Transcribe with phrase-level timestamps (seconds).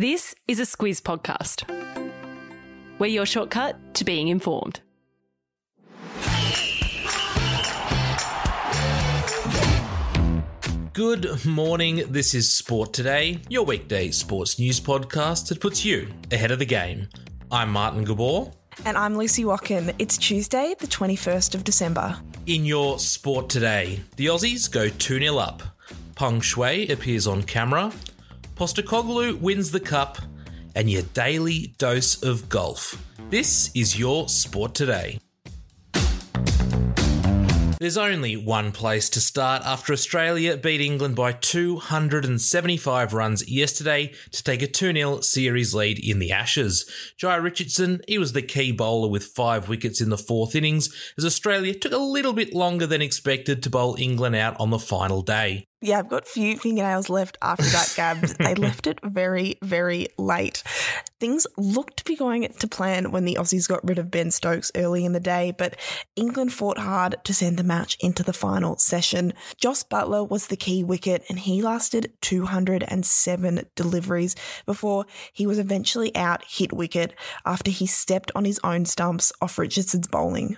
[0.00, 1.64] This is a Squiz podcast.
[3.00, 4.78] We're your shortcut to being informed.
[10.92, 12.04] Good morning.
[12.12, 16.64] This is Sport Today, your weekday sports news podcast that puts you ahead of the
[16.64, 17.08] game.
[17.50, 18.52] I'm Martin Gabor.
[18.84, 19.92] And I'm Lucy Watkin.
[19.98, 22.16] It's Tuesday, the 21st of December.
[22.46, 25.64] In your Sport Today, the Aussies go 2 0 up.
[26.14, 27.92] Peng Shuai appears on camera.
[28.58, 30.18] Postecoglou wins the cup.
[30.74, 33.00] And your daily dose of golf.
[33.30, 35.20] This is your Sport Today.
[37.78, 44.42] There's only one place to start after Australia beat England by 275 runs yesterday to
[44.42, 46.90] take a 2 0 series lead in the Ashes.
[47.16, 51.24] Jhye Richardson, he was the key bowler with five wickets in the fourth innings, as
[51.24, 55.22] Australia took a little bit longer than expected to bowl England out on the final
[55.22, 55.67] day.
[55.80, 58.18] Yeah, I've got few fingernails left after that, Gab.
[58.20, 60.64] they left it very, very late.
[61.20, 64.72] Things looked to be going to plan when the Aussies got rid of Ben Stokes
[64.74, 65.76] early in the day, but
[66.16, 69.32] England fought hard to send the match into the final session.
[69.56, 74.34] Jos Buttler was the key wicket, and he lasted 207 deliveries
[74.66, 77.14] before he was eventually out hit wicket
[77.46, 80.56] after he stepped on his own stumps off Richardson's bowling.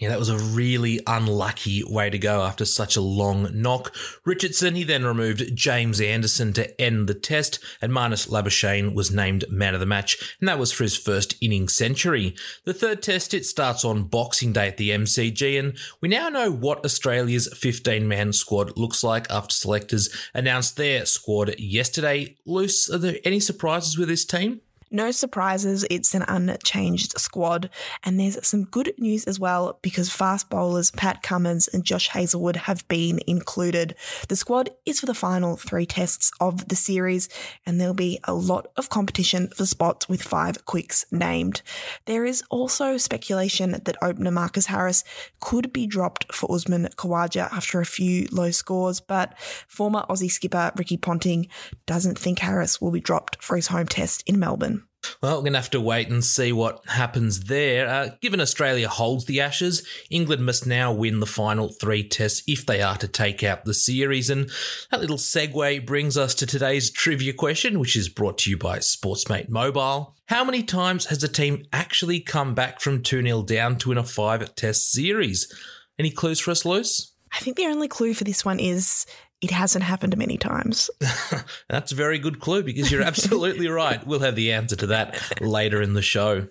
[0.00, 3.94] Yeah, that was a really unlucky way to go after such a long knock.
[4.24, 9.44] Richardson, he then removed James Anderson to end the test, and Marnus Labuschagne was named
[9.50, 12.34] man of the match, and that was for his first inning century.
[12.64, 16.50] The third test, it starts on Boxing Day at the MCG, and we now know
[16.50, 22.38] what Australia's 15 man squad looks like after selectors announced their squad yesterday.
[22.46, 24.62] Luce, are there any surprises with this team?
[24.92, 27.70] No surprises, it's an unchanged squad.
[28.02, 32.56] And there's some good news as well because fast bowlers Pat Cummins and Josh Hazlewood
[32.56, 33.94] have been included.
[34.28, 37.28] The squad is for the final three tests of the series,
[37.64, 41.62] and there'll be a lot of competition for spots with five quicks named.
[42.06, 45.04] There is also speculation that opener Marcus Harris
[45.40, 49.38] could be dropped for Usman Khawaja after a few low scores, but
[49.68, 51.46] former Aussie skipper Ricky Ponting
[51.86, 54.79] doesn't think Harris will be dropped for his home test in Melbourne.
[55.22, 57.88] Well, we're going to have to wait and see what happens there.
[57.88, 62.64] Uh, given Australia holds the Ashes, England must now win the final three tests if
[62.66, 64.30] they are to take out the series.
[64.30, 64.50] And
[64.90, 68.78] that little segue brings us to today's trivia question, which is brought to you by
[68.78, 70.16] Sportsmate Mobile.
[70.26, 73.98] How many times has a team actually come back from 2 0 down to win
[73.98, 75.52] a five test series?
[75.98, 77.14] Any clues for us, Luce?
[77.32, 79.06] I think the only clue for this one is
[79.40, 80.90] it hasn't happened many times.
[81.68, 84.06] That's a very good clue because you're absolutely right.
[84.06, 86.46] We'll have the answer to that later in the show.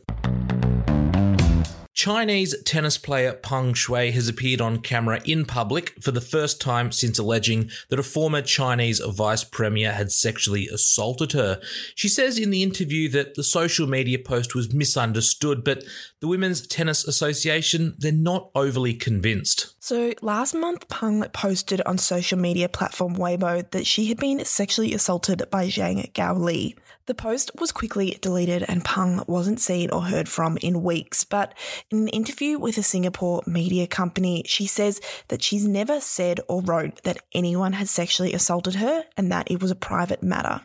[2.00, 6.94] Chinese tennis player Peng Shuai has appeared on camera in public for the first time
[6.94, 11.60] since alleging that a former Chinese vice premier had sexually assaulted her.
[11.96, 15.84] She says in the interview that the social media post was misunderstood, but
[16.22, 19.76] the Women's Tennis Association, they're not overly convinced.
[19.82, 24.94] So last month, Peng posted on social media platform Weibo that she had been sexually
[24.94, 26.76] assaulted by Zhang Gaoli.
[27.06, 31.56] The post was quickly deleted and Peng wasn't seen or heard from in weeks, but
[31.90, 36.62] in an interview with a Singapore media company, she says that she's never said or
[36.62, 40.62] wrote that anyone had sexually assaulted her and that it was a private matter.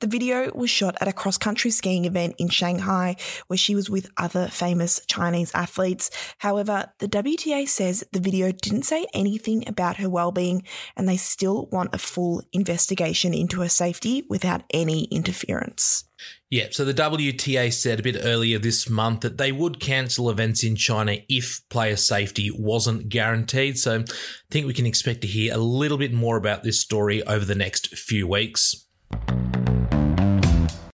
[0.00, 3.16] The video was shot at a cross country skiing event in Shanghai
[3.48, 6.10] where she was with other famous Chinese athletes.
[6.38, 10.62] However, the WTA says the video didn't say anything about her well-being
[10.96, 16.04] and they still want a full investigation into her safety without any interference.
[16.50, 20.62] Yeah, so the WTA said a bit earlier this month that they would cancel events
[20.62, 23.78] in China if player safety wasn't guaranteed.
[23.78, 24.04] So I
[24.50, 27.54] think we can expect to hear a little bit more about this story over the
[27.54, 28.86] next few weeks.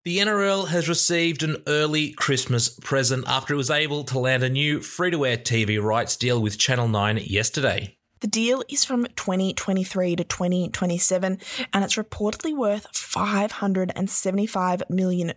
[0.08, 4.48] The NRL has received an early Christmas present after it was able to land a
[4.48, 7.94] new free to air TV rights deal with Channel 9 yesterday.
[8.20, 11.38] The deal is from 2023 to 2027
[11.74, 15.34] and it's reportedly worth $575 million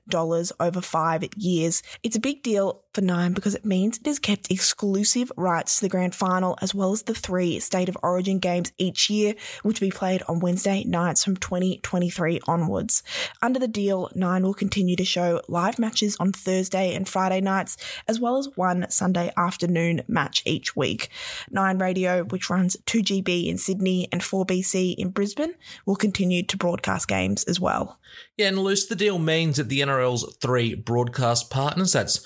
[0.57, 1.84] over five years.
[2.01, 5.85] It's a big deal for Nine because it means it has kept exclusive rights to
[5.85, 9.34] the grand final as well as the three State of Origin games each year,
[9.64, 13.03] which will be played on Wednesday nights from 2023 onwards.
[13.41, 17.78] Under the deal, Nine will continue to show live matches on Thursday and Friday nights,
[18.08, 21.09] as well as one Sunday afternoon match each week.
[21.49, 25.55] Nine Radio, which runs 2GB in Sydney and 4BC in Brisbane,
[25.85, 27.99] will continue to broadcast games as well.
[28.37, 32.26] Yeah, and Luce, the deal means that the NRL's three broadcast partners, that's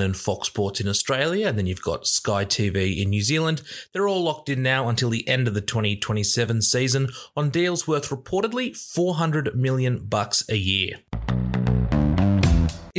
[0.00, 3.60] Nine and Fox Sports in Australia, and then you've got Sky TV in New Zealand,
[3.92, 8.08] they're all locked in now until the end of the 2027 season on deals worth
[8.08, 11.00] reportedly 400 million bucks a year.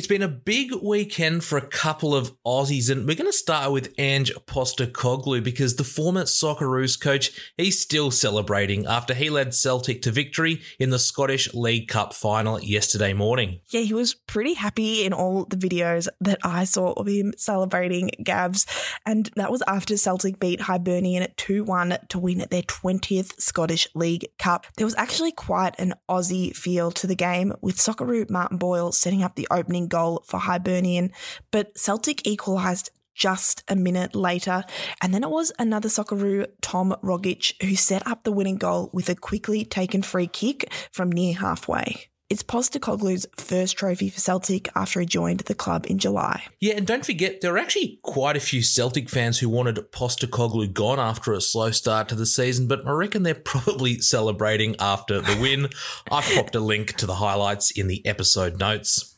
[0.01, 3.71] It's been a big weekend for a couple of Aussies, and we're going to start
[3.71, 10.01] with Ange Postecoglou because the former Socceroos coach, he's still celebrating after he led Celtic
[10.01, 13.59] to victory in the Scottish League Cup final yesterday morning.
[13.69, 18.09] Yeah, he was pretty happy in all the videos that I saw of him celebrating
[18.23, 18.65] Gabs,
[19.05, 24.25] and that was after Celtic beat Hibernian 2 1 to win their 20th Scottish League
[24.39, 24.65] Cup.
[24.77, 29.21] There was actually quite an Aussie feel to the game, with Socceroo Martin Boyle setting
[29.21, 31.11] up the opening goal for Hibernian,
[31.51, 34.63] but Celtic equalised just a minute later.
[35.01, 39.09] And then it was another Socceroo, Tom Rogic, who set up the winning goal with
[39.09, 42.07] a quickly taken free kick from near halfway.
[42.31, 46.45] It's Postecoglou's first trophy for Celtic after he joined the club in July.
[46.61, 50.71] Yeah, and don't forget, there were actually quite a few Celtic fans who wanted Postecoglou
[50.71, 55.19] gone after a slow start to the season, but I reckon they're probably celebrating after
[55.19, 55.67] the win.
[56.09, 59.10] I've popped a link to the highlights in the episode notes.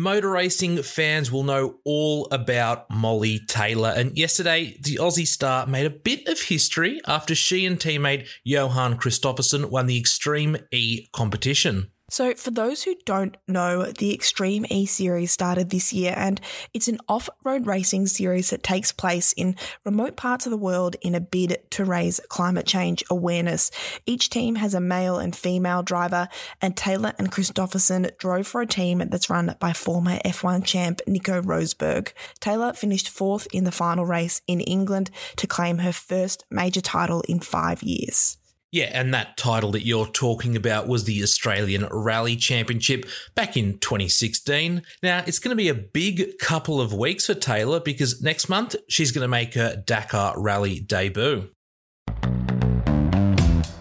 [0.00, 3.92] Motor racing fans will know all about Molly Taylor.
[3.94, 8.96] And yesterday, the Aussie star made a bit of history after she and teammate Johan
[8.96, 11.90] Kristoffersen won the Extreme E competition.
[12.10, 16.40] So, for those who don't know, the Extreme E Series started this year and
[16.74, 19.54] it's an off road racing series that takes place in
[19.84, 23.70] remote parts of the world in a bid to raise climate change awareness.
[24.06, 26.28] Each team has a male and female driver,
[26.60, 31.40] and Taylor and Kristoffersen drove for a team that's run by former F1 champ Nico
[31.40, 32.12] Rosberg.
[32.40, 37.20] Taylor finished fourth in the final race in England to claim her first major title
[37.28, 38.39] in five years.
[38.72, 43.78] Yeah, and that title that you're talking about was the Australian Rally Championship back in
[43.78, 44.82] 2016.
[45.02, 48.76] Now, it's going to be a big couple of weeks for Taylor because next month
[48.88, 51.50] she's going to make her Dakar Rally debut.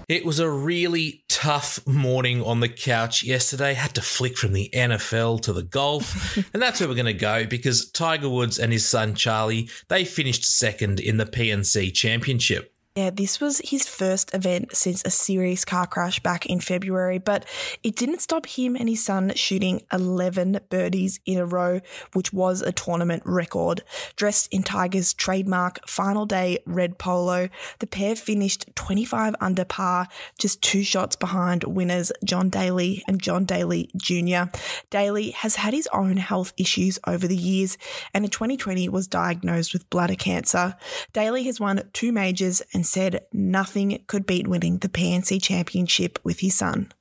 [0.07, 3.75] It was a really tough morning on the couch yesterday.
[3.75, 6.35] Had to flick from the NFL to the golf.
[6.53, 10.03] and that's where we're going to go because Tiger Woods and his son Charlie, they
[10.03, 12.73] finished second in the PNC Championship.
[12.95, 17.45] Yeah, this was his first event since a serious car crash back in February, but
[17.83, 21.81] it didn't stop him and his son shooting 11 birdies in a row,
[22.13, 23.83] which was a tournament record.
[24.15, 30.07] Dressed in Tiger's trademark final day red polo, the pair finished 25 under par,
[30.39, 34.51] just two shots behind winners John Daly and John Daly Jr.
[34.89, 37.77] Daly has had his own health issues over the years
[38.15, 40.75] and in 2020 was diagnosed with bladder cancer.
[41.13, 46.39] Daly has won two majors and said nothing could beat winning the PNC championship with
[46.39, 46.91] his son.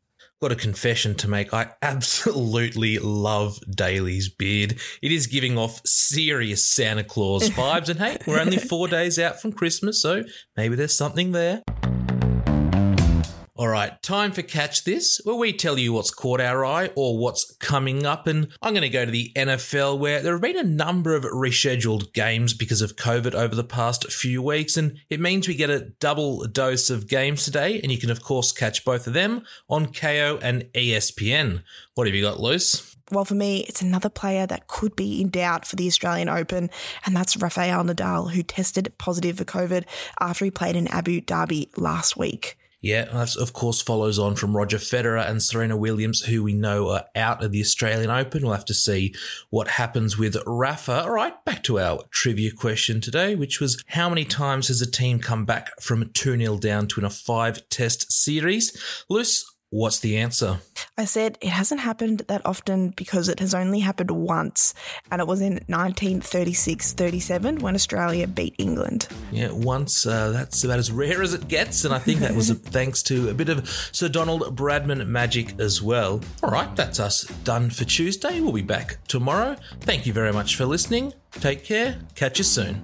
[0.41, 1.53] Got a confession to make.
[1.53, 4.79] I absolutely love Daly's beard.
[5.03, 7.89] It is giving off serious Santa Claus vibes.
[7.89, 10.23] And hey, we're only four days out from Christmas, so
[10.57, 11.63] maybe there's something there.
[13.59, 17.19] All right, time for Catch This, where we tell you what's caught our eye or
[17.19, 18.29] what's coming up.
[18.29, 21.25] And I'm going to go to the NFL, where there have been a number of
[21.25, 24.77] rescheduled games because of COVID over the past few weeks.
[24.77, 27.81] And it means we get a double dose of games today.
[27.83, 31.65] And you can, of course, catch both of them on Kayo and ESPN.
[31.97, 32.95] What have you got, Luce?
[33.11, 36.71] Well, for me, it's another player that could be in doubt for the Australian Open,
[37.05, 39.85] and that's Rafael Nadal, who tested positive for COVID
[40.21, 42.58] after he played in Abu Dhabi last week.
[42.81, 46.91] Yeah, that of course follows on from Roger Federer and Serena Williams, who we know
[46.91, 48.43] are out of the Australian Open.
[48.43, 49.15] We'll have to see
[49.51, 51.03] what happens with Rafa.
[51.03, 54.89] All right, back to our trivia question today, which was how many times has a
[54.89, 59.05] team come back from a 2 0 down to in a five test series?
[59.09, 60.61] Luce, What's the answer?
[60.97, 64.73] I said it hasn't happened that often because it has only happened once,
[65.11, 69.09] and it was in 1936 37 when Australia beat England.
[69.31, 70.07] Yeah, once.
[70.07, 73.29] Uh, that's about as rare as it gets, and I think that was thanks to
[73.29, 76.23] a bit of Sir Donald Bradman magic as well.
[76.43, 78.41] All right, that's us done for Tuesday.
[78.41, 79.57] We'll be back tomorrow.
[79.81, 81.13] Thank you very much for listening.
[81.33, 81.99] Take care.
[82.15, 82.83] Catch you soon.